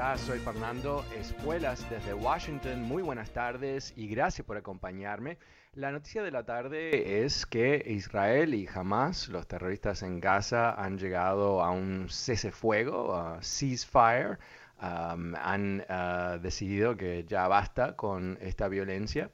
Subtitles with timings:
[0.00, 0.20] Estás?
[0.22, 2.82] Soy Fernando Espuelas desde Washington.
[2.84, 5.36] Muy buenas tardes y gracias por acompañarme.
[5.74, 10.96] La noticia de la tarde es que Israel y Hamas, los terroristas en Gaza, han
[10.96, 14.38] llegado a un cese fuego, a ceasefire.
[14.80, 19.30] Um, han uh, decidido que ya basta con esta violencia.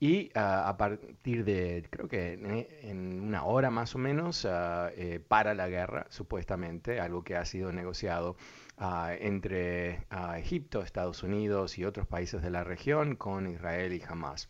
[0.00, 5.20] Y uh, a partir de, creo que en, una hora más o menos, uh, eh,
[5.26, 8.36] para la guerra, supuestamente, algo que ha sido negociado
[8.80, 14.48] uh, entre Egipto, Estados Unidos y otros países de la región con Israel y Hamas.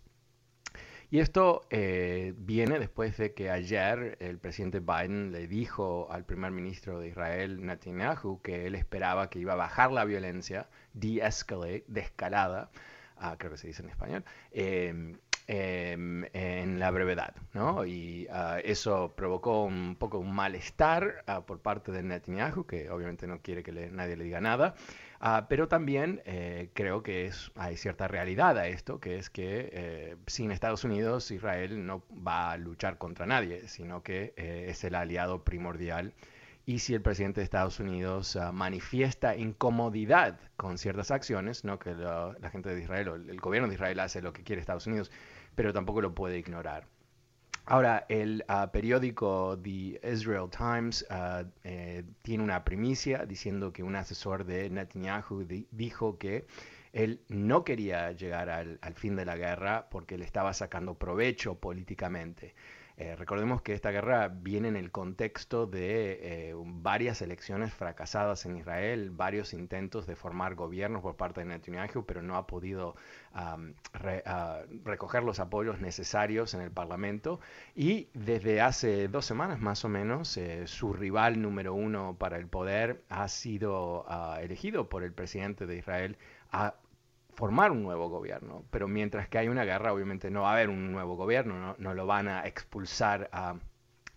[1.10, 6.50] Y esto eh, viene después de que ayer el presidente Biden le dijo al primer
[6.50, 12.00] ministro de Israel, Netanyahu, que él esperaba que iba a bajar la violencia, de-escalate, de
[12.02, 12.70] escalada,
[13.38, 15.16] creo que se dice en español, eh,
[15.50, 17.86] Em, en la brevedad, ¿no?
[17.86, 23.26] Y ah, eso provocó un poco un malestar ah, por parte de Netanyahu, que obviamente
[23.26, 24.74] no quiere que nadie le diga nada,
[25.20, 29.70] ah, pero también eh, creo que es, hay cierta realidad a esto, que es que
[29.72, 34.84] eh, sin Estados Unidos Israel no va a luchar contra nadie, sino que eh, es
[34.84, 36.12] el aliado primordial.
[36.66, 42.36] Y si el presidente de Estados Unidos manifiesta incomodidad con ciertas acciones, no que la,
[42.52, 45.10] gente de Israel o el, gobierno de Israel hace lo que quiere Estados Unidos,
[45.58, 46.86] pero tampoco lo puede ignorar.
[47.64, 51.04] Ahora, el ah, periódico The Israel Times
[51.64, 56.46] eh, tiene una primicia diciendo que un asesor de Netanyahu dijo que
[56.92, 62.54] él no quería llegar al, fin de la guerra porque le estaba sacando provecho políticamente.
[63.00, 68.56] Eh, recordemos que esta guerra viene en el contexto de eh, varias elecciones fracasadas en
[68.56, 72.96] Israel, varios intentos de formar gobiernos por parte de Netanyahu, pero no ha podido
[74.82, 77.38] recoger los apoyos necesarios en el Parlamento.
[77.76, 82.48] Y desde hace dos semanas más o menos, eh, su rival número uno para el
[82.48, 86.16] poder ha sido ah, elegido por el presidente de Israel
[87.38, 88.64] formar un nuevo gobierno.
[88.70, 91.94] Pero mientras que hay una guerra, obviamente no va a haber un nuevo gobierno, no,
[91.94, 93.54] lo van a expulsar a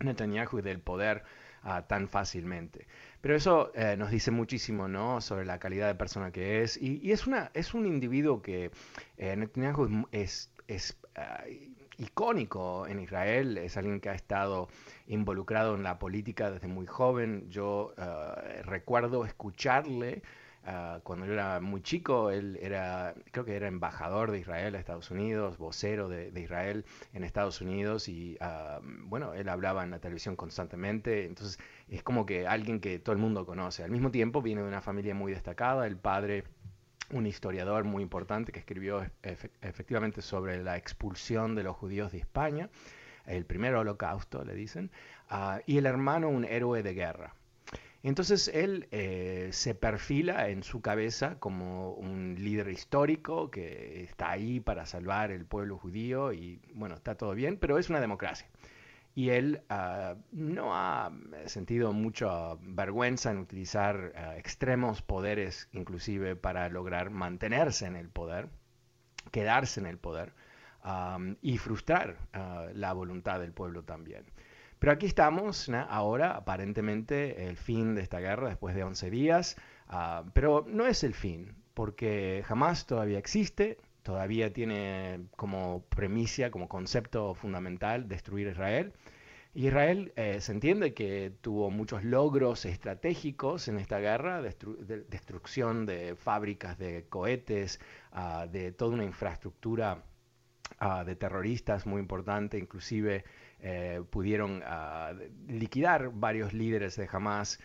[0.00, 1.22] Netanyahu del poder
[1.62, 2.88] ah, tan fácilmente.
[3.20, 5.20] Pero eso eh, nos dice muchísimo ¿no?
[5.20, 6.76] sobre la calidad de persona que es.
[6.82, 8.72] Y, es, una, un individuo que
[9.18, 11.44] eh, Netanyahu es, es ah,
[11.98, 14.68] icónico en Israel, es alguien que ha estado
[15.06, 17.48] involucrado en la política desde muy joven.
[17.50, 20.22] Yo ah, recuerdo escucharle
[20.64, 24.78] Ah, cuando yo era muy chico, él era, creo que era embajador de Israel a
[24.78, 29.98] Estados Unidos, vocero de, Israel en Estados Unidos y ah, bueno, él hablaba en la
[29.98, 31.58] televisión constantemente, entonces
[31.88, 33.82] es como que alguien que todo el mundo conoce.
[33.82, 36.44] Al mismo tiempo viene de una familia muy destacada, el padre
[37.10, 39.04] un historiador muy importante que escribió
[39.60, 42.70] efectivamente sobre la expulsión de los judíos de España,
[43.26, 44.90] el primer holocausto, le dicen,
[45.28, 47.34] ah, y el hermano un héroe de guerra.
[48.02, 54.58] Entonces él eh, se perfila en su cabeza como un líder histórico que está ahí
[54.58, 58.48] para salvar el pueblo judío y bueno, está todo bien, pero es una democracia.
[59.14, 61.12] Y él ah, no ha
[61.46, 68.48] sentido mucha vergüenza en utilizar ah, extremos poderes inclusive para lograr mantenerse en el poder,
[69.30, 70.32] quedarse en el poder
[71.40, 74.24] y frustrar ah, la voluntad del pueblo también.
[74.82, 79.56] Pero aquí estamos, ahora, aparentemente, el fin de esta guerra después de 11 días,
[79.86, 86.68] ah, pero no es el fin, porque jamás todavía existe, todavía tiene como premisa, como
[86.68, 88.92] concepto fundamental destruir Israel.
[89.54, 96.16] Israel eh, se entiende que tuvo muchos logros estratégicos en esta guerra, de destrucción de
[96.16, 97.78] fábricas de cohetes,
[98.10, 100.02] ah, de toda una infraestructura
[100.80, 103.24] ah, de terroristas muy importante, inclusive
[103.64, 105.12] eh, pudieron ah,
[105.46, 107.60] liquidar varios líderes de Hamas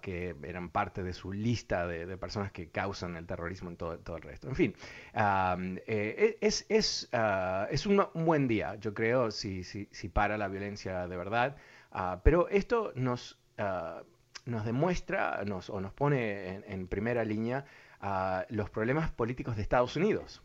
[0.00, 4.22] que eran parte de su lista de, personas que causan el terrorismo en todo, el
[4.22, 4.48] resto.
[4.48, 4.74] En fin,
[5.14, 10.48] eh, es, es, ah, es un, buen día, yo creo, si, si, si para la
[10.48, 11.56] violencia de verdad,
[12.22, 13.38] pero esto nos,
[14.46, 17.66] nos demuestra nos, o nos pone en, primera línea
[18.48, 20.42] los problemas políticos de Estados Unidos.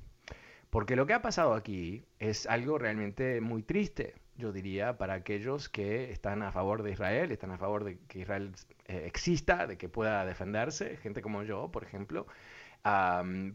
[0.71, 5.69] Porque lo que ha pasado aquí es algo realmente muy triste yo diría, para aquellos
[5.69, 8.51] que están a favor de Israel, están a favor de que Israel
[8.85, 12.27] eh, exista, de que pueda defenderse, gente como yo, por ejemplo,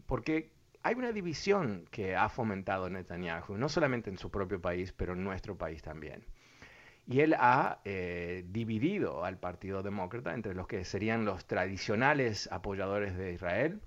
[0.05, 0.51] porque
[0.83, 5.23] hay una división que ha fomentado Netanyahu, no solamente en su propio país, pero en
[5.23, 6.23] nuestro país también.
[7.05, 13.17] Y él ha eh, dividido al Partido Demócrata entre los que serían los tradicionales apoyadores
[13.17, 13.81] de Israel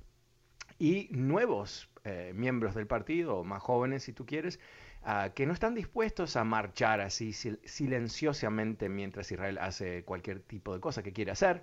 [0.79, 4.59] y nuevos eh, miembros del partido, más jóvenes si tú quieres,
[5.03, 10.81] Ah, que no están dispuestos a marchar así silenciosamente mientras Israel hace cualquier tipo de
[10.81, 11.63] cosa que quiere hacer.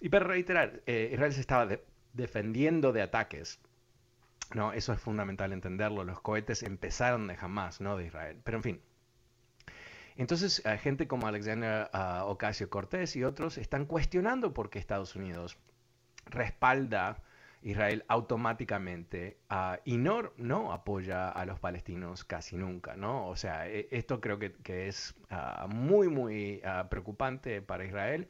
[0.00, 1.68] y para reiterar, eh, Israel se estaba
[2.12, 3.58] defendiendo de ataques.
[4.54, 6.04] No, eso es fundamental entenderlo.
[6.04, 8.40] Los cohetes empezaron de jamás, no de Israel.
[8.44, 8.80] Pero en fin.
[10.16, 15.58] Entonces, gente como Alexander uh, Ocasio Cortés y otros están cuestionando por qué Estados Unidos
[16.26, 17.22] respalda
[17.62, 23.28] Israel automáticamente uh, y no, no apoya a los palestinos casi nunca, ¿no?
[23.28, 28.28] O sea, e, esto creo que, que es uh, muy, muy uh, preocupante para Israel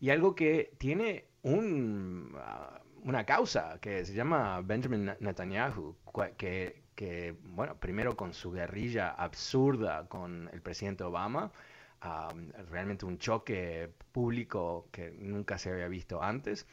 [0.00, 2.36] y algo que tiene un,
[3.02, 5.96] una causa que se llama Benjamin Netanyahu,
[6.36, 11.52] que, que, bueno, primero con su guerrilla absurda con el presidente Obama,
[12.70, 16.66] realmente un choque público que nunca se había visto antes.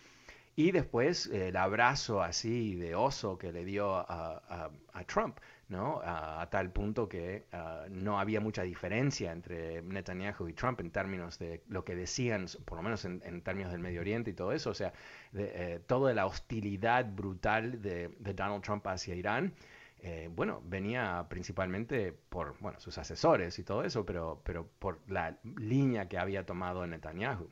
[0.57, 4.72] Y después el abrazo así de oso que le dio a,
[5.06, 5.38] Trump,
[5.68, 6.00] ¿no?
[6.02, 11.38] A, tal punto que ah, no había mucha diferencia entre Netanyahu y Trump en términos
[11.40, 14.69] de lo que decían, por lo menos en, términos del Medio Oriente y todo eso.
[14.69, 14.94] O sea,
[15.34, 19.54] de, eh, toda la hostilidad brutal de, Donald Trump hacia Irán.
[20.00, 25.38] Eh, bueno, venía principalmente por bueno, sus asesores y todo eso, pero, pero por la
[25.57, 27.50] línea que había tomado Netanyahu.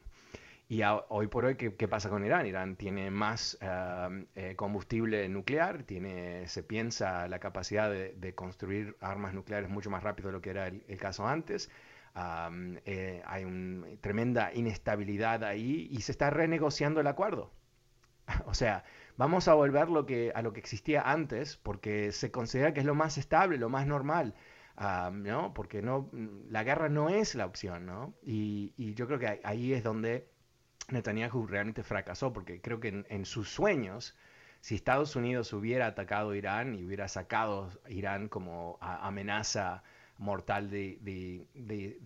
[0.73, 2.47] Y hoy por hoy, ¿qué, pasa con Irán?
[2.47, 9.69] Irán tiene más eh, combustible nuclear, tiene, se piensa la capacidad de, construir armas nucleares
[9.69, 11.69] mucho más rápido de lo que era el, caso antes.
[12.85, 17.51] Eh, hay una tremenda inestabilidad ahí y se está renegociando el acuerdo.
[18.47, 18.83] o sea,
[19.15, 22.87] vamos a volver lo que, a lo que existía antes porque se considera que es
[22.87, 24.33] lo más estable, lo más normal.
[25.11, 25.53] ¿no?
[25.53, 26.09] Porque no,
[26.49, 28.15] la guerra no es la opción, ¿no?
[28.23, 30.32] Y, y yo creo que ahí es donde
[30.89, 34.15] Netanyahu realmente fracasó porque creo que en, sus sueños,
[34.61, 39.83] si Estados Unidos hubiera atacado Irán y hubiera sacado Irán como amenaza
[40.17, 41.47] mortal de,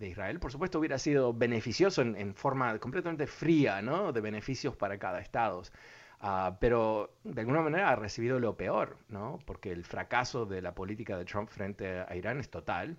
[0.00, 4.12] Israel, por supuesto hubiera sido beneficioso en, forma completamente fría, ¿no?
[4.12, 5.62] De beneficios para cada estado.
[6.20, 9.38] Ah, pero de alguna manera ha recibido lo peor, ¿no?
[9.44, 12.96] Porque el fracaso de la política de Trump frente a Irán es total.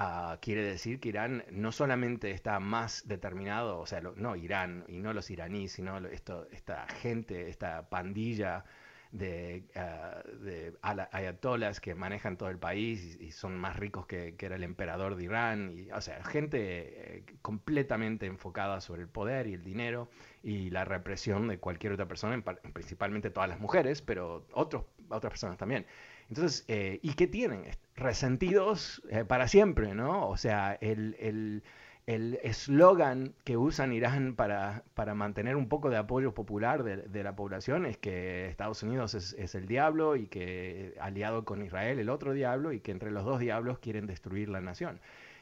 [0.00, 4.98] Ah, quiere decir que Irán no solamente está más determinado, o sea, no Irán y
[5.00, 8.64] no los iraníes, sino esto, esta gente, esta pandilla
[9.10, 14.62] de, uh, ayatolas que manejan todo el país y, son más ricos que, era el
[14.62, 19.64] emperador de Irán, y, o sea, gente eh, completamente enfocada sobre el poder y el
[19.64, 20.08] dinero
[20.42, 22.40] y la represión de cualquier otra persona,
[22.72, 25.86] principalmente todas las mujeres, pero otros, otras personas también.
[26.28, 27.64] Entonces, eh, ¿y qué tienen?
[27.98, 30.28] Resentidos eh, para siempre, ¿no?
[30.28, 31.62] O sea, el
[32.06, 37.86] eslogan que usan Irán para, para, mantener un poco de apoyo popular de, la población
[37.86, 42.72] es que Estados Unidos es, el diablo y que aliado con Israel el otro diablo
[42.72, 45.00] y que entre los dos diablos quieren destruir la nación.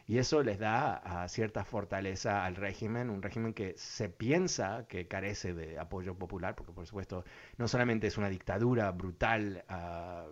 [0.09, 5.53] Y eso les da cierta fortaleza al régimen, un régimen que se piensa que carece
[5.53, 7.25] de apoyo popular, porque por supuesto
[7.59, 10.27] no solamente es una dictadura brutal, ah,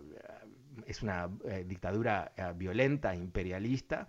[0.85, 4.07] es una eh, dictadura ah, violenta, imperialista,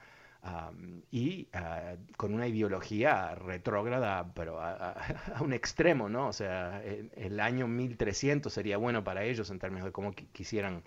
[1.11, 4.95] y ah, con una ideología retrógrada, pero a,
[5.41, 6.29] un extremo, ¿no?
[6.29, 10.85] O sea, el, el, año 1300 sería bueno para ellos en términos de cómo quisieran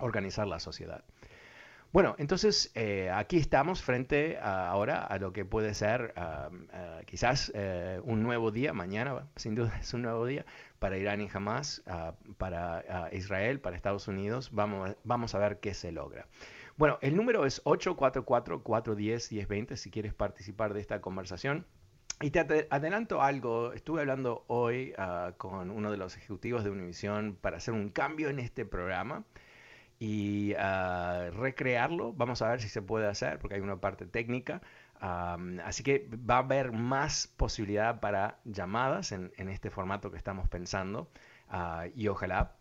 [0.00, 1.02] organizar la sociedad.
[1.92, 6.14] Bueno, entonces eh, aquí estamos frente ahora a lo que puede ser
[7.04, 10.46] quizás eh, un nuevo día, mañana sin duda es un nuevo día
[10.78, 11.82] para Irán y Hamas,
[12.38, 14.50] para Israel, para Estados Unidos.
[14.52, 16.28] Vamos, vamos a ver qué se logra.
[16.76, 21.66] Bueno, el número es 844-410-1020 si quieres participar de esta conversación.
[22.22, 27.36] Y te adelanto algo, estuve hablando hoy ah, con uno de los ejecutivos de Univision
[27.40, 29.24] para hacer un cambio en este programa
[30.00, 32.12] y uh, recrearlo.
[32.14, 34.62] Vamos a ver si se puede hacer, porque hay una parte técnica.
[35.00, 41.08] así que va a haber más posibilidad para llamadas en, este formato que estamos pensando.
[41.52, 42.56] Ah, y ojalá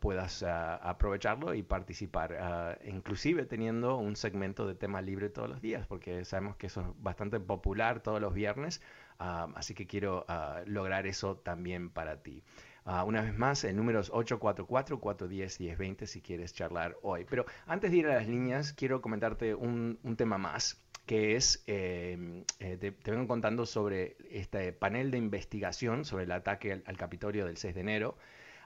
[0.00, 6.24] puedas aprovecharlo y participar, inclusive teniendo un segmento de tema libre todos los días, porque
[6.24, 8.82] sabemos que eso es bastante popular todos los viernes,
[9.18, 10.26] así que quiero
[10.66, 12.42] lograr eso también para ti.
[12.88, 17.26] Ah, una vez más, el número es 844-410-1020 si quieres charlar hoy.
[17.28, 22.44] Pero antes de ir a las líneas, quiero comentarte un, tema más que es, em,
[22.60, 27.56] eh, te, vengo contando sobre este panel de investigación sobre el ataque al, Capitolio del
[27.56, 28.16] 6 de enero.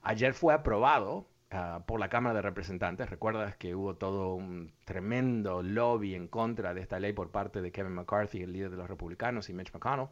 [0.03, 3.09] Ayer fue aprobado ah, por la Cámara de Representantes.
[3.09, 7.73] Recuerdas que hubo todo un tremendo lobby en contra de esta ley por parte de
[7.73, 10.09] Kevin McCarthy, el líder de los republicanos, y Mitch McConnell.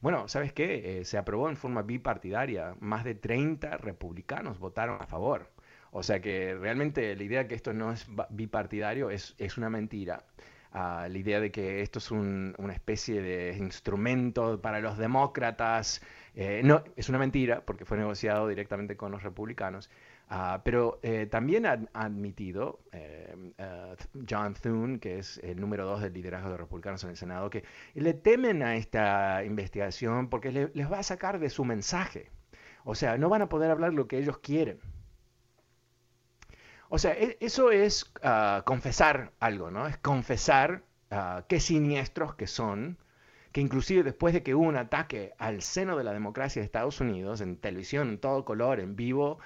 [0.00, 1.00] Bueno, ¿sabes qué?
[1.00, 2.76] Eh, se aprobó en forma bipartidaria.
[2.80, 5.50] Más de 30 republicanos votaron a favor.
[5.90, 9.70] O sea que realmente la idea de que esto no es bipartidario es, es una
[9.70, 10.24] mentira.
[10.72, 16.02] Ah, la idea de que esto es una especie de instrumento para los demócratas,
[16.40, 19.90] eh, no, es una mentira porque fue negociado directamente con los republicanos.
[20.28, 23.34] Ah, pero eh, también ha admitido eh,
[24.28, 27.64] John Thune, que es el número dos del liderazgo de republicanos en el Senado, que
[27.94, 32.30] le temen a esta investigación porque les va a sacar de su mensaje.
[32.84, 34.78] O sea, no van a poder hablar lo que ellos quieren.
[36.88, 39.88] O sea, e, eso es ah, confesar algo, ¿no?
[39.88, 42.96] Es confesar uh, qué siniestros que son,
[43.58, 47.00] que inclusive después de que hubo un ataque al seno de la democracia de Estados
[47.00, 49.40] Unidos, en televisión, en todo color, en vivo,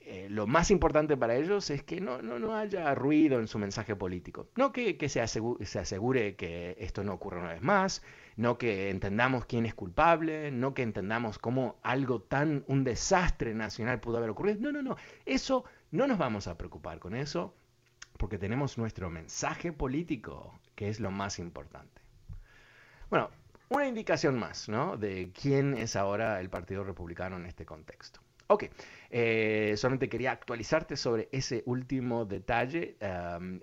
[0.00, 3.58] eh, lo más importante para ellos es que no, no, no, haya ruido en su
[3.58, 4.50] mensaje político.
[4.54, 8.02] No que, que se, asegure, se, asegure, que esto no ocurra una vez más,
[8.36, 13.98] no que entendamos quién es culpable, no que entendamos cómo algo tan, un desastre nacional
[13.98, 14.60] pudo haber ocurrido.
[14.60, 14.96] No, no, no.
[15.24, 17.54] Eso no nos vamos a preocupar con eso
[18.18, 22.02] porque tenemos nuestro mensaje político, que es lo más importante.
[23.08, 23.30] Bueno,
[23.70, 24.96] una indicación más, ¿no?
[24.96, 28.20] De quién es ahora el Partido Republicano en este contexto.
[28.50, 28.64] Ok,
[29.10, 32.96] eh, solamente quería actualizarte sobre ese último detalle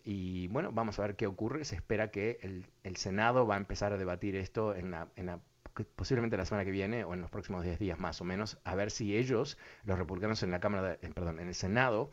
[0.04, 1.66] y bueno, vamos a ver qué ocurre.
[1.66, 2.38] Se espera que
[2.84, 5.08] el, Senado va a empezar a debatir esto en la,
[5.96, 8.76] posiblemente la semana que viene o en los próximos 10 días más o menos, a
[8.76, 12.12] ver si ellos, los republicanos en la Cámara, eh, perdón, en el Senado,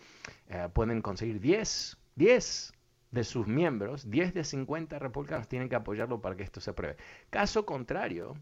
[0.48, 2.72] eh, pueden conseguir 10, 10
[3.10, 6.96] de sus miembros, 10 de 50 republicanos tienen que apoyarlo para que esto se apruebe.
[7.30, 8.34] Caso contrario,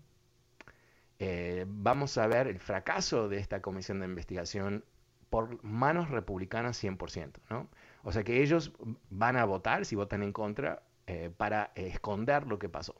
[1.18, 4.84] eh, vamos a ver el fracaso de esta comisión de investigación
[5.28, 7.68] por manos republicanas 100%, ¿no?
[8.02, 8.72] O sea que ellos
[9.10, 12.94] van a votar, si votan en contra, eh, para esconder lo que pasó.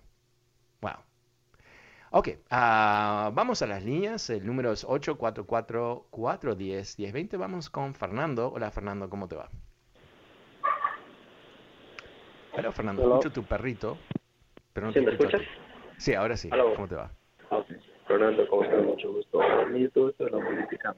[0.80, 0.96] Wow.
[2.10, 4.30] Ok, ah, vamos a las líneas.
[4.30, 7.38] El número es 844-410-1020.
[7.38, 8.52] Vamos con Fernando.
[8.52, 9.50] Hola Fernando, ¿cómo te va?
[12.60, 13.96] Hola Fernando, escucho tu perrito,
[14.72, 15.42] pero no te me escuchas?
[15.96, 16.50] Sí, ahora sí.
[16.50, 17.10] ¿Cómo te va?
[18.06, 18.84] Fernando, ¿cómo estás?
[18.84, 19.42] Mucho gusto.
[19.42, 20.94] A mí todo esto de la política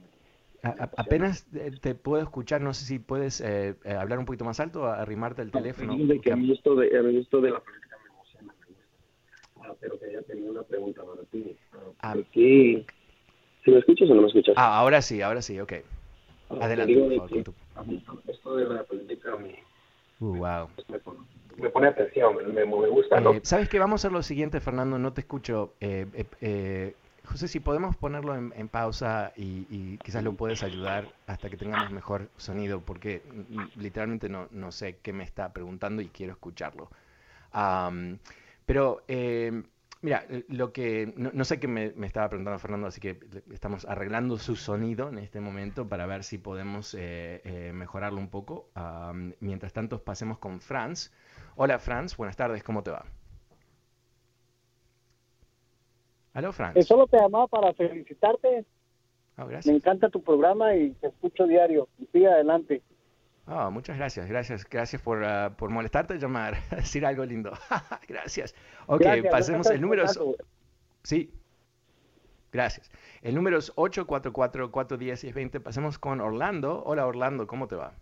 [0.63, 1.47] apenas
[1.81, 5.43] te puedo escuchar, no sé si puedes eh, eh, hablar un poquito más alto, arrimarte
[5.43, 5.97] el teléfono.
[5.97, 8.67] De que a mí esto de, a mí esto de la política me emociona, me
[8.67, 9.69] gusta.
[9.69, 11.57] Ah, pero que ya tenía una pregunta para ti.
[12.01, 14.55] Ah, ¿Si me escuchas o no me escuchas?
[14.57, 15.73] Ah, ahora sí, ahora sí, ok.
[16.51, 17.45] Ah, Adelante, por favor.
[17.45, 17.55] tu...
[18.29, 19.59] Esto de la política me,
[20.21, 20.69] uh, wow.
[20.89, 21.21] me, pone,
[21.57, 23.35] me pone atención, me, me gusta, ¿no?
[23.35, 23.79] Eh, ¿Sabes qué?
[23.79, 25.75] Vamos a hacer lo siguiente, Fernando, no te escucho.
[25.81, 26.07] Eh,
[26.41, 26.95] eh,
[27.25, 32.29] José, si podemos ponerlo en, pausa y, quizás lo puedes ayudar hasta que tengamos mejor
[32.37, 33.23] sonido, porque
[33.77, 36.91] literalmente no, no sé qué me está preguntando y quiero escucharlo.
[38.67, 39.63] pero, eh,
[40.03, 43.19] mira, lo que, no, sé qué me, estaba preguntando Fernando, así que
[43.53, 48.29] estamos arreglando su sonido en este momento para ver si podemos eh, eh, mejorarlo un
[48.29, 48.69] poco.
[49.41, 51.13] mientras tanto, pasemos con Franz.
[51.57, 53.05] Hola Franz, buenas tardes, ¿cómo te va?
[56.35, 56.77] Aló, Frank.
[56.77, 58.65] Eh, solo te llamaba para felicitarte.
[59.39, 61.89] Oh, Me encanta tu programa y te escucho diario.
[61.99, 62.83] Y sigue adelante.
[63.47, 67.53] Oh, muchas gracias, gracias, gracias por, uh, por molestarte llamar, decir algo lindo.
[68.09, 68.55] gracias.
[68.87, 70.05] Ok, pasemos el número.
[71.03, 71.31] Sí,
[72.53, 72.91] gracias.
[73.21, 75.61] El número es 844-410-1020.
[75.61, 76.83] Pasemos con Orlando.
[76.87, 77.93] Hola Orlando, ¿cómo te va?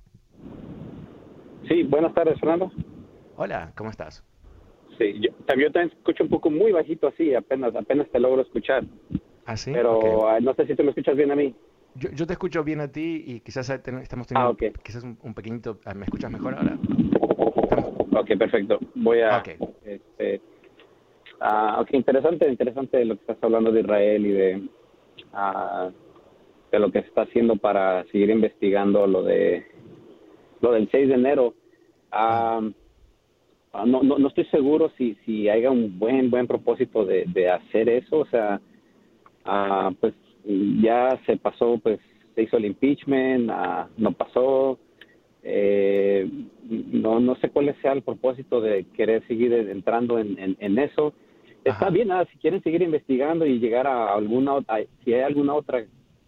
[1.66, 2.70] Sí, buenas tardes, Fernando.
[3.42, 4.22] Hola, ¿cómo estás?
[4.98, 8.84] Sí, yo, también escucho un poco muy bajito así, apenas apenas te logro escuchar.
[9.46, 9.72] ¿Ah, sí?
[9.72, 11.54] Pero ah, no sé si tú me escuchas bien a mí.
[11.94, 14.72] Yo, yo te escucho bien a ti y quizás estamos teniendo ah, okay.
[14.84, 15.80] quizás un, pequeñito...
[15.86, 16.76] Ah, ¿Me escuchas mejor ahora?
[18.12, 18.78] Ok, perfecto.
[18.96, 19.38] Voy a...
[19.38, 19.56] Okay.
[19.86, 20.42] Este,
[21.40, 24.68] ah, ok, interesante, interesante lo que estás hablando de Israel y de,
[25.32, 25.88] ah,
[26.70, 29.64] de lo que se está haciendo para seguir investigando lo de
[30.60, 31.54] lo del 6 de enero.
[32.12, 32.60] Ah,
[33.72, 37.88] no, no, no estoy seguro si, si haya un buen buen propósito de, de hacer
[37.88, 38.60] eso, o sea,
[40.00, 40.14] pues
[40.82, 42.00] ya se pasó, pues
[42.34, 43.50] se hizo el impeachment,
[43.96, 44.78] no pasó,
[45.42, 46.28] eh,
[46.68, 51.12] no, no sé cuál sea el propósito de querer seguir entrando en, en, eso.
[51.64, 54.58] Está bien, si quieren seguir investigando y llegar a alguna,
[55.04, 55.84] si hay alguna otra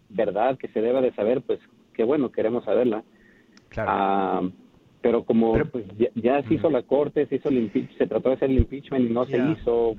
[0.09, 1.59] verdad que se deba de saber, pues
[1.93, 3.03] qué bueno, queremos saberla.
[3.69, 3.89] Claro.
[3.91, 4.41] Ah,
[5.03, 8.49] pero como pues, ya, se hizo la corte, se hizo el se trató de hacer
[8.49, 9.95] el impeachment y no se hizo,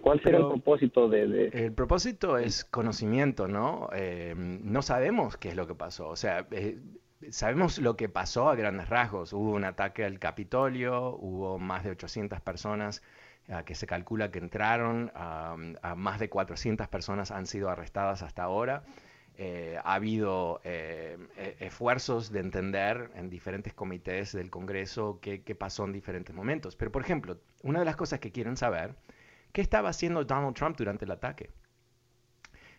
[0.00, 3.88] ¿cuál será el propósito de, El propósito es conocimiento, ¿no?
[3.92, 6.78] Eh, no sabemos qué es lo que pasó, o sea, eh,
[7.30, 9.32] sabemos lo que pasó a grandes rasgos.
[9.32, 13.02] Hubo un ataque al Capitolio, hubo más de 800 personas
[13.48, 15.56] eh, que se calcula que entraron, a
[15.96, 18.84] más de 400 personas han sido arrestadas hasta ahora.
[19.40, 25.54] Eh, ha habido eh, e, esfuerzos de entender en diferentes comités del Congreso qué, qué
[25.54, 26.74] pasó en diferentes momentos.
[26.74, 28.96] Pero, por ejemplo, una de las cosas que quieren saber,
[29.52, 31.50] ¿qué estaba haciendo Donald Trump durante el ataque?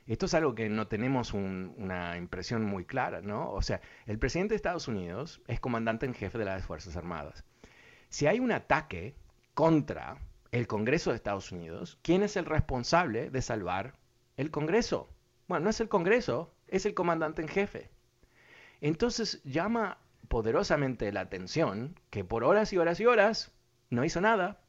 [0.05, 3.51] Esto es algo que no tenemos una impresión muy clara, ¿no?
[3.51, 7.45] O sea, el presidente de Estados Unidos es comandante en jefe de las Fuerzas Armadas.
[8.09, 9.15] Si hay un ataque
[9.53, 10.17] contra
[10.51, 13.93] el Congreso de Estados Unidos, ¿quién es el responsable de salvar
[14.35, 15.07] el Congreso?
[15.49, 17.89] Bueno, no es el Congreso, es el comandante en jefe.
[18.81, 23.51] Entonces llama poderosamente la atención que por horas y horas y horas
[23.89, 24.61] no hizo nada,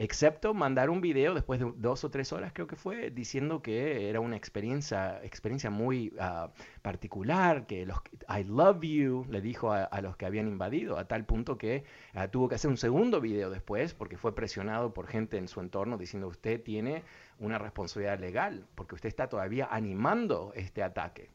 [0.00, 4.08] excepto mandar un video después de dos o tres horas creo que fue, diciendo que
[4.08, 10.00] era una experiencia, experiencia muy ah, particular, que los I love you le dijo a,
[10.00, 13.50] los que habían invadido, a tal punto que ah, tuvo que hacer un segundo video
[13.50, 17.02] después porque fue presionado por gente en su entorno diciendo usted tiene
[17.38, 21.28] una responsabilidad legal porque usted está todavía animando este ataque.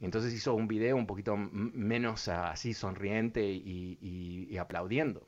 [0.00, 5.26] Entonces hizo un video un poquito menos ah, así sonriente y aplaudiendo.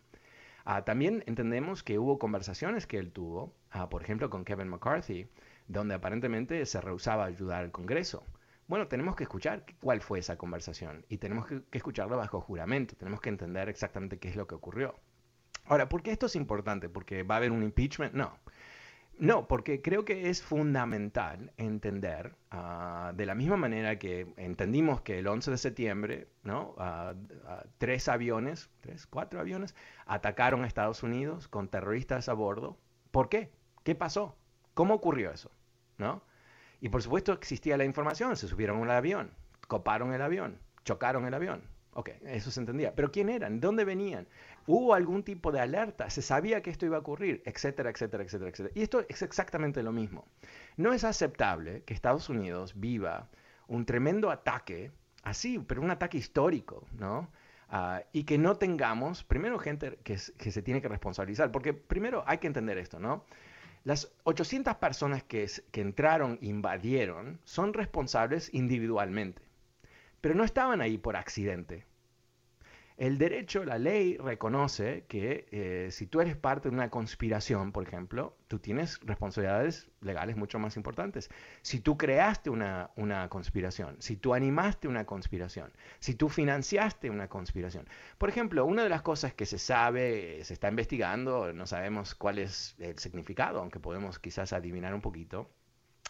[0.65, 5.29] Ah, también entendemos que hubo conversaciones que él tuvo, ah, por ejemplo, con Kevin McCarthy,
[5.69, 8.25] donde aparentemente se rehusaba a ayudar al Congreso.
[8.67, 12.97] Bueno, tenemos que escuchar cuál fue esa conversación y tenemos que, que escucharlo bajo juramento,
[12.97, 14.95] tenemos que entender exactamente qué es lo que ocurrió.
[15.67, 16.89] Ahora, ¿por qué esto es importante?
[16.89, 18.15] ¿Porque va a haber un impeachment?
[18.15, 18.39] No.
[19.19, 25.21] No, porque creo que es fundamental entender, ah, de la misma manera que entendimos que
[25.21, 26.75] el 11 de septiembre, ¿no?
[26.79, 27.15] Ah,
[27.47, 29.75] ah, tres aviones, tres, cuatro aviones,
[30.07, 32.77] atacaron a Estados Unidos con terroristas a bordo.
[33.13, 33.53] ¿Por qué?
[33.85, 34.37] ¿Qué pasó?
[34.75, 35.51] ¿Cómo ocurrió eso?
[35.99, 36.23] ¿No?
[36.81, 39.31] Y por supuesto existía la información, se subieron al avión,
[39.69, 41.63] coparon el avión, chocaron el avión.
[41.93, 42.95] Ok, eso se entendía.
[42.95, 43.61] Pero ¿quién eran?
[43.61, 44.27] ¿Dónde venían?
[44.67, 46.09] ¿Hubo algún tipo de alerta?
[46.11, 47.43] ¿Se sabía que esto iba a ocurrir?
[47.45, 48.73] Etcétera, etcétera, etcétera, etcétera.
[48.75, 50.27] Y esto es exactamente lo mismo.
[50.77, 53.29] No es aceptable que Estados Unidos viva
[53.67, 57.31] un tremendo ataque, así, pero un ataque histórico, ¿no?
[57.69, 62.39] Ah, y que no tengamos, primero, gente que, se tiene que responsabilizar, porque primero hay
[62.39, 63.25] que entender esto, ¿no?
[63.85, 69.43] Las 800 personas que, que entraron, invadieron, son responsables individualmente
[70.25, 71.85] pero no estaban ahí por accidente.
[72.97, 77.83] El derecho, la ley reconoce que eh, si tú eres parte de una conspiración, por
[77.89, 81.29] ejemplo, tú tienes responsabilidades legales mucho más importantes.
[81.63, 87.27] Si tú creaste una, una, conspiración, si tú animaste una conspiración, si tú financiaste una
[87.27, 87.89] conspiración.
[88.17, 92.39] Por ejemplo, una de las cosas que se sabe, se está investigando, no sabemos cuál
[92.39, 95.51] es el significado, aunque podemos quizás adivinar un poquito,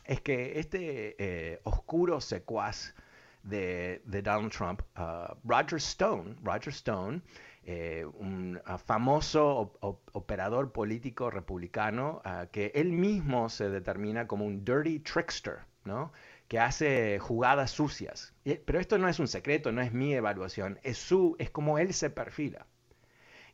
[0.05, 2.95] es que este eh, oscuro secuaz
[3.45, 7.23] de, Donald Trump, uh, Roger Stone, Roger Stone,
[7.65, 9.79] eh, un uh, famoso
[10.13, 16.13] operador político republicano uh, que él mismo se determina como un dirty trickster, ¿no?
[16.49, 18.35] que hace jugadas sucias.
[18.45, 21.95] Pero esto no es un secreto, no es mi evaluación, es, su, es como él
[21.95, 22.67] se perfila.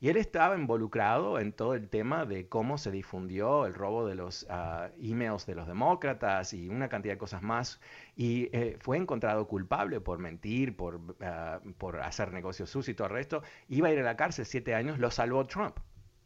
[0.03, 4.15] Y él estaba involucrado en todo el tema de cómo se difundió el robo de
[4.15, 7.81] los uh, emails de los demócratas y una cantidad de cosas más.
[8.17, 13.09] Y eh, fue encontrado culpable por mentir, por, ah, por hacer negocios sucios y todo
[13.09, 13.43] el resto.
[13.69, 15.77] Iba a ir a la cárcel siete años, lo salvó Trump.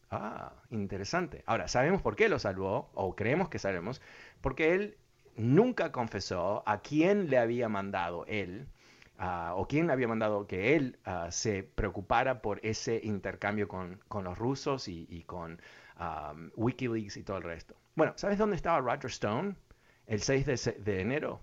[0.09, 1.43] Ah, interesante.
[1.47, 2.91] Ahora, ¿sabemos por qué lo salvó?
[2.95, 4.01] O creemos que sabemos.
[4.41, 4.99] Porque él
[5.37, 8.69] nunca confesó a quién le había mandado él
[9.19, 14.39] ah, o quién había mandado que él ah, se preocupara por ese intercambio con, los
[14.39, 15.61] rusos y, con
[16.57, 17.75] Wikileaks y todo el resto.
[17.95, 19.57] Bueno, ¿sabes dónde estaba Roger Stone
[20.07, 21.41] el 6 de, enero?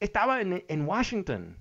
[0.00, 1.56] Estaba en, en Washington.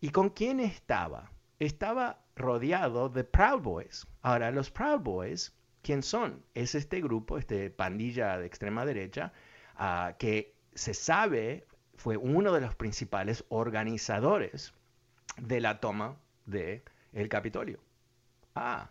[0.00, 1.30] ¿Y con quién estaba?
[1.58, 4.06] Estaba rodeado de Proud Boys.
[4.22, 6.42] Ahora, los Proud Boys, ¿quién son?
[6.54, 9.32] Es este grupo, este pandilla de extrema derecha,
[10.18, 11.66] que se sabe
[12.00, 14.72] fue uno de los principales organizadores
[15.36, 16.82] de la toma del
[17.12, 17.78] el Capitolio.
[18.54, 18.88] Ah,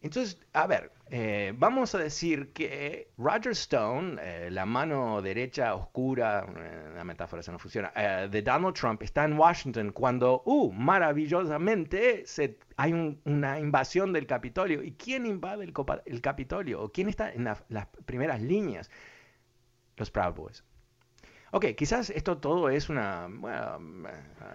[0.00, 6.46] entonces, a ver, eh, vamos a decir que Roger Stone, eh, la mano derecha oscura,
[6.56, 7.90] eh, la metáfora esa no funciona,
[8.28, 14.84] de Donald Trump está en Washington cuando, uh, maravillosamente se, hay una invasión del Capitolio.
[14.84, 16.80] ¿Y quién invade el, Capitolio?
[16.80, 18.88] ¿O quién está en las primeras líneas?
[19.96, 20.64] Los Proud Boys.
[21.52, 23.28] Ok, quizás esto todo es, una,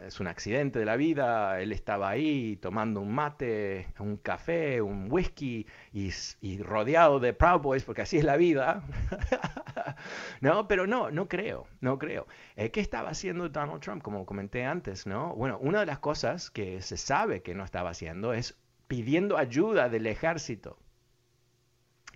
[0.08, 1.60] es un accidente de la vida.
[1.60, 7.84] Él estaba ahí tomando un mate, un café, un whisky y, rodeado de Proud Boys,
[7.84, 8.82] porque así es la vida.
[10.42, 12.28] no, pero no, no creo, no creo.
[12.56, 14.02] Eh, ¿Qué estaba haciendo Donald Trump?
[14.02, 15.36] Como comenté antes, ¿no?
[15.36, 19.90] Bueno, una de las cosas que se sabe que no estaba haciendo es pidiendo ayuda
[19.90, 20.80] del ejército.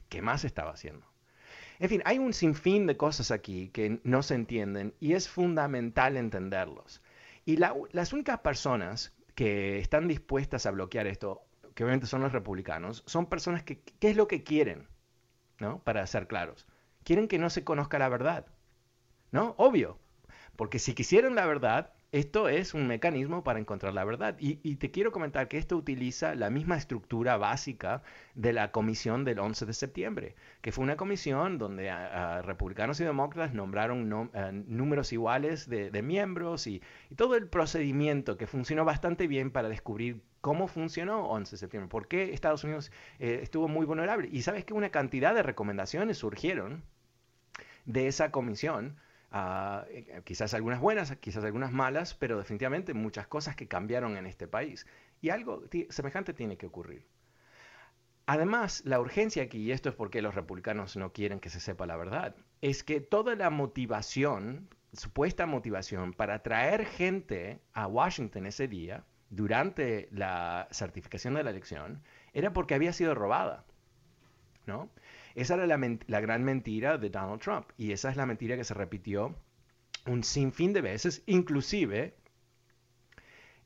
[0.07, 1.08] ¿Qué más estaba haciendo?
[1.79, 6.17] En fin, hay un sinfín de cosas aquí que no se entienden y es fundamental
[6.17, 7.01] entenderlos.
[7.45, 11.41] Y las únicas personas que están dispuestas a bloquear esto,
[11.73, 14.89] que obviamente son los republicanos, son personas que, ¿qué es lo que quieren?
[15.59, 15.81] ¿No?
[15.83, 16.67] Para ser claros.
[17.03, 18.45] Quieren que no se conozca la verdad.
[19.31, 19.55] ¿No?
[19.57, 19.97] Obvio.
[20.57, 24.35] Porque si quisieran la verdad, esto es un mecanismo para encontrar la verdad.
[24.39, 28.01] Y, te quiero comentar que esto utiliza la misma estructura básica
[28.33, 31.91] de la comisión del 11 de septiembre, que fue una comisión donde
[32.43, 36.81] republicanos y demócratas nombraron eh, números iguales de, miembros y,
[37.15, 42.07] todo el procedimiento que funcionó bastante bien para descubrir cómo funcionó 11 de septiembre, por
[42.07, 44.29] qué Estados Unidos eh, estuvo muy vulnerable.
[44.31, 46.83] Y sabes que una cantidad de recomendaciones surgieron
[47.85, 48.97] de esa comisión
[49.31, 54.25] Ah, eh, quizás algunas buenas, quizás algunas malas, pero definitivamente muchas cosas que cambiaron en
[54.25, 54.87] este país.
[55.21, 57.05] Y algo semejante tiene que ocurrir.
[58.25, 61.85] Además, la urgencia aquí, y esto es porque los republicanos no quieren que se sepa
[61.87, 68.67] la verdad, es que toda la motivación, supuesta motivación para traer gente a Washington ese
[68.67, 73.65] día, durante la certificación de la elección, era porque había sido robada.
[74.69, 74.89] ¿no?
[75.39, 78.73] Esa era la, gran mentira de Donald Trump y esa es la mentira que se
[78.73, 79.37] repitió
[80.05, 82.13] un sinfín de veces, inclusive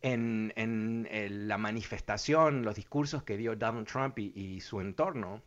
[0.02, 1.08] en,
[1.48, 5.42] la manifestación, los discursos que dio Donald Trump y, su entorno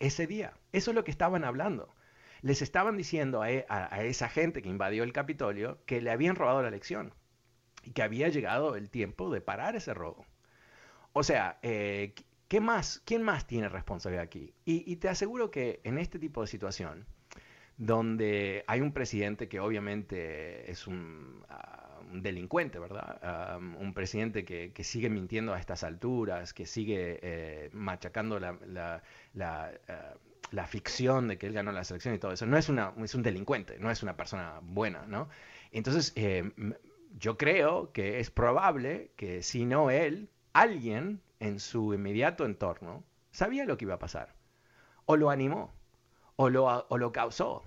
[0.00, 0.52] ese día.
[0.72, 1.94] Eso es lo que estaban hablando.
[2.42, 6.68] Les estaban diciendo a, esa gente que invadió el Capitolio que le habían robado la
[6.68, 7.14] elección
[7.84, 10.26] y que había llegado el tiempo de parar ese robo.
[11.12, 12.14] O sea, eh,
[12.48, 13.02] ¿Qué más?
[13.04, 14.54] ¿Quién más tiene responsabilidad aquí?
[14.64, 17.06] Y, te aseguro que en este tipo de situación,
[17.76, 23.18] donde hay un presidente que obviamente es un, ah, delincuente, ¿verdad?
[23.22, 28.56] Ah, un presidente que, sigue mintiendo a estas alturas, que sigue eh, machacando la,
[29.40, 29.72] ah,
[30.52, 32.46] la, ficción de que él ganó la selección y todo eso.
[32.46, 35.28] No es, una, es un delincuente, no es una persona buena, ¿no?
[35.72, 36.52] Entonces, eh,
[37.18, 43.64] yo creo que es probable que si no él, alguien en su inmediato entorno sabía
[43.64, 44.34] lo que iba a pasar.
[45.04, 45.72] O lo animó,
[46.36, 47.62] o lo, o lo causó,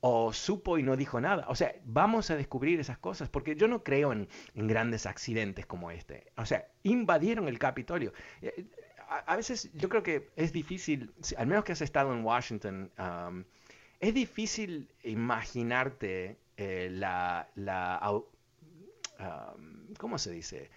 [0.00, 1.46] o supo y no dijo nada.
[1.48, 5.90] O sea, vamos a descubrir esas cosas, porque yo no creo en, grandes accidentes como
[5.90, 6.32] este.
[6.36, 8.12] O sea, invadieron el Capitolio.
[8.42, 8.66] Eh,
[9.08, 12.92] a, veces yo creo que es difícil, al menos que has estado en Washington,
[14.00, 17.98] es difícil imaginarte eh, la, la
[19.98, 20.70] ¿cómo se dice?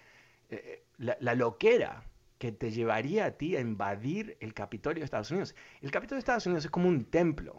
[0.50, 2.04] Eh, la, loquera
[2.42, 5.54] que te llevaría a ti a invadir el Capitolio de Estados Unidos.
[5.80, 7.54] El Capitolio de Estados Unidos es como un templo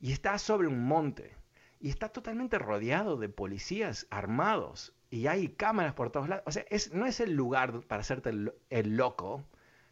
[0.00, 1.36] y está sobre un monte
[1.78, 6.42] y está totalmente rodeado de policías armados y hay cámaras por todos lados.
[6.48, 8.30] O sea, no es el lugar para hacerte
[8.70, 9.44] el, loco,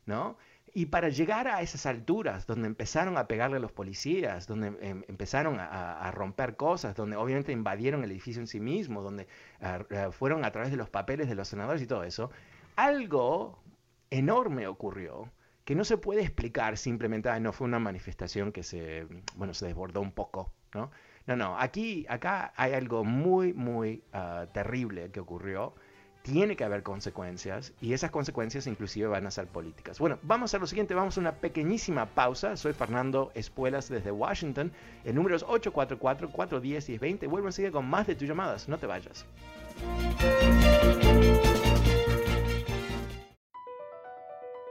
[0.06, 0.36] ¿no?
[0.74, 5.04] Y para llegar a esas alturas, donde empezaron a pegarle a los policías, donde em,
[5.06, 9.28] empezaron a, romper cosas, donde obviamente invadieron el edificio en sí mismo, donde
[9.60, 12.32] ah, ah, fueron a través de los papeles de los senadores y todo eso,
[12.74, 13.62] algo
[14.10, 15.30] enorme ocurrió
[15.64, 20.00] que no se puede explicar simplemente, no fue una manifestación que se, bueno, se desbordó
[20.00, 20.90] un poco, ¿no?
[21.26, 25.74] No, no, aquí, acá hay algo muy, muy ah, terrible que ocurrió.
[26.22, 29.98] Tiene que haber consecuencias y esas consecuencias inclusive van a ser políticas.
[29.98, 32.56] Bueno, vamos a lo siguiente, vamos a una pequeñísima pausa.
[32.56, 34.72] Soy Fernando Espuelas desde Washington.
[35.04, 37.28] El número es 844-410-1020.
[37.28, 38.68] Vuelvo enseguida con más de tus llamadas.
[38.68, 39.24] No te vayas.